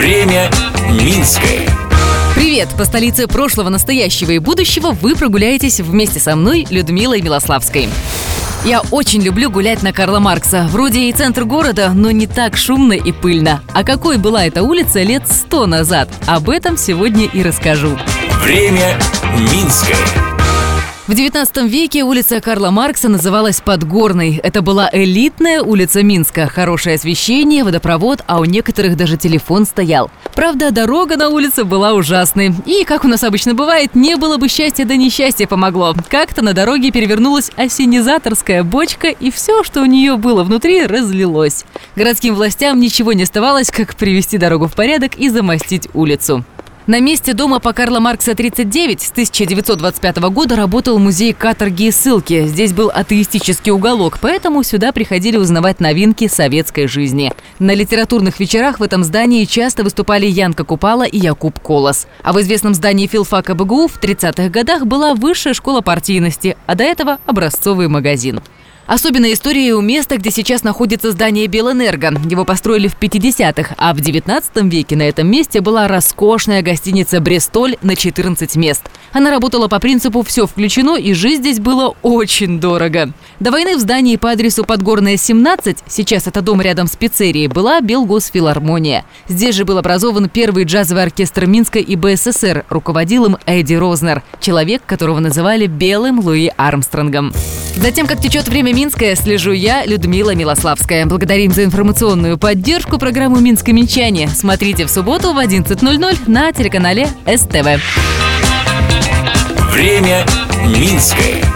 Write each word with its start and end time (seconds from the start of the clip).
Время 0.00 0.50
Минское. 0.92 1.68
Привет! 2.34 2.70
По 2.78 2.86
столице 2.86 3.26
прошлого, 3.26 3.68
настоящего 3.68 4.30
и 4.30 4.38
будущего 4.38 4.92
вы 4.92 5.14
прогуляетесь 5.14 5.78
вместе 5.80 6.18
со 6.18 6.36
мной, 6.36 6.66
Людмилой 6.70 7.20
Милославской. 7.20 7.86
Я 8.64 8.80
очень 8.92 9.20
люблю 9.20 9.50
гулять 9.50 9.82
на 9.82 9.92
Карла 9.92 10.18
Маркса. 10.18 10.66
Вроде 10.70 11.10
и 11.10 11.12
центр 11.12 11.44
города, 11.44 11.90
но 11.94 12.10
не 12.12 12.26
так 12.26 12.56
шумно 12.56 12.94
и 12.94 13.12
пыльно. 13.12 13.62
А 13.74 13.84
какой 13.84 14.16
была 14.16 14.46
эта 14.46 14.62
улица 14.62 15.02
лет 15.02 15.24
сто 15.28 15.66
назад? 15.66 16.08
Об 16.26 16.48
этом 16.48 16.78
сегодня 16.78 17.26
и 17.26 17.42
расскажу. 17.42 17.98
Время 18.42 18.98
Минское. 19.52 20.29
В 21.10 21.14
19 21.16 21.68
веке 21.68 22.04
улица 22.04 22.40
Карла 22.40 22.70
Маркса 22.70 23.08
называлась 23.08 23.60
Подгорной. 23.60 24.36
Это 24.36 24.62
была 24.62 24.88
элитная 24.92 25.60
улица 25.60 26.04
Минска. 26.04 26.46
Хорошее 26.46 26.94
освещение, 26.94 27.64
водопровод, 27.64 28.22
а 28.28 28.38
у 28.38 28.44
некоторых 28.44 28.96
даже 28.96 29.16
телефон 29.16 29.66
стоял. 29.66 30.08
Правда, 30.36 30.70
дорога 30.70 31.16
на 31.16 31.28
улице 31.30 31.64
была 31.64 31.94
ужасной. 31.94 32.54
И, 32.64 32.84
как 32.84 33.04
у 33.04 33.08
нас 33.08 33.24
обычно 33.24 33.54
бывает, 33.54 33.96
не 33.96 34.14
было 34.14 34.36
бы 34.36 34.46
счастья, 34.46 34.84
да 34.84 34.94
несчастье 34.94 35.48
помогло. 35.48 35.96
Как-то 36.08 36.42
на 36.42 36.52
дороге 36.52 36.92
перевернулась 36.92 37.50
осенизаторская 37.56 38.62
бочка, 38.62 39.08
и 39.08 39.32
все, 39.32 39.64
что 39.64 39.82
у 39.82 39.86
нее 39.86 40.16
было 40.16 40.44
внутри, 40.44 40.86
разлилось. 40.86 41.64
Городским 41.96 42.36
властям 42.36 42.78
ничего 42.78 43.14
не 43.14 43.24
оставалось, 43.24 43.72
как 43.72 43.96
привести 43.96 44.38
дорогу 44.38 44.68
в 44.68 44.76
порядок 44.76 45.16
и 45.16 45.28
замостить 45.28 45.88
улицу. 45.92 46.44
На 46.90 46.98
месте 46.98 47.34
дома 47.34 47.60
по 47.60 47.72
Карла 47.72 48.00
Маркса 48.00 48.34
39 48.34 49.00
с 49.00 49.12
1925 49.12 50.16
года 50.32 50.56
работал 50.56 50.98
музей 50.98 51.32
каторги 51.32 51.84
и 51.84 51.90
ссылки. 51.92 52.48
Здесь 52.48 52.72
был 52.72 52.90
атеистический 52.92 53.70
уголок, 53.70 54.18
поэтому 54.20 54.64
сюда 54.64 54.90
приходили 54.90 55.36
узнавать 55.36 55.78
новинки 55.78 56.26
советской 56.26 56.88
жизни. 56.88 57.32
На 57.60 57.74
литературных 57.74 58.40
вечерах 58.40 58.80
в 58.80 58.82
этом 58.82 59.04
здании 59.04 59.44
часто 59.44 59.84
выступали 59.84 60.26
Янка 60.26 60.64
Купала 60.64 61.04
и 61.04 61.16
Якуб 61.16 61.60
Колос. 61.60 62.08
А 62.24 62.32
в 62.32 62.40
известном 62.40 62.74
здании 62.74 63.06
филфака 63.06 63.54
БГУ 63.54 63.86
в 63.86 64.00
30-х 64.02 64.48
годах 64.48 64.84
была 64.84 65.14
высшая 65.14 65.54
школа 65.54 65.82
партийности, 65.82 66.56
а 66.66 66.74
до 66.74 66.82
этого 66.82 67.18
образцовый 67.24 67.86
магазин. 67.86 68.40
Особенная 68.90 69.34
история 69.34 69.74
у 69.74 69.80
места, 69.80 70.16
где 70.16 70.32
сейчас 70.32 70.64
находится 70.64 71.12
здание 71.12 71.46
Белэнерго. 71.46 72.08
Его 72.28 72.44
построили 72.44 72.88
в 72.88 72.98
50-х, 72.98 73.76
а 73.78 73.94
в 73.94 74.00
19 74.00 74.64
веке 74.64 74.96
на 74.96 75.02
этом 75.02 75.30
месте 75.30 75.60
была 75.60 75.86
роскошная 75.86 76.60
гостиница 76.60 77.20
«Брестоль» 77.20 77.76
на 77.82 77.94
14 77.94 78.56
мест. 78.56 78.82
Она 79.12 79.30
работала 79.30 79.68
по 79.68 79.78
принципу 79.78 80.24
«все 80.24 80.48
включено» 80.48 80.96
и 80.96 81.12
жить 81.12 81.38
здесь 81.38 81.60
было 81.60 81.94
очень 82.02 82.58
дорого. 82.58 83.12
До 83.38 83.52
войны 83.52 83.76
в 83.76 83.78
здании 83.78 84.16
по 84.16 84.32
адресу 84.32 84.64
Подгорная, 84.64 85.16
17, 85.16 85.84
сейчас 85.86 86.26
это 86.26 86.42
дом 86.42 86.60
рядом 86.60 86.88
с 86.88 86.96
пиццерией, 86.96 87.46
была 87.46 87.80
Белгосфилармония. 87.80 89.04
Здесь 89.28 89.54
же 89.54 89.64
был 89.64 89.78
образован 89.78 90.28
первый 90.28 90.64
джазовый 90.64 91.04
оркестр 91.04 91.46
Минска 91.46 91.78
и 91.78 91.94
БССР, 91.94 92.64
руководил 92.68 93.26
им 93.26 93.36
Эдди 93.46 93.74
Рознер, 93.74 94.24
человек, 94.40 94.82
которого 94.84 95.20
называли 95.20 95.68
Белым 95.68 96.18
Луи 96.18 96.50
Армстронгом. 96.56 97.32
Затем, 97.76 98.06
как 98.06 98.20
течет 98.20 98.48
время 98.48 98.72
Минское, 98.72 99.14
слежу 99.16 99.52
я, 99.52 99.84
Людмила 99.84 100.34
Милославская. 100.34 101.06
Благодарим 101.06 101.52
за 101.52 101.64
информационную 101.64 102.38
поддержку 102.38 102.98
программу 102.98 103.40
«Минское 103.40 103.74
Минчане». 103.74 104.28
Смотрите 104.28 104.86
в 104.86 104.90
субботу 104.90 105.32
в 105.32 105.38
11.00 105.38 106.18
на 106.26 106.52
телеканале 106.52 107.08
СТВ. 107.26 107.80
Время 109.72 110.26
Минское. 110.66 111.49